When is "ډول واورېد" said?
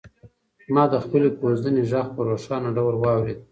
2.77-3.39